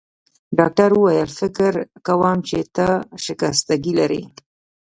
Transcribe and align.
ډاکټر 0.57 0.89
وویل: 0.93 1.29
فکر 1.39 1.73
کوم 2.07 2.37
چي 2.47 2.59
ته 2.75 2.87
شکستګي 3.23 3.93
لرې. 3.99 4.21